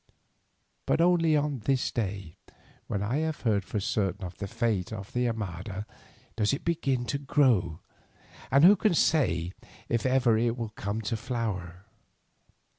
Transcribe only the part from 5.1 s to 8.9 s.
the Armada, does it begin to grow, and who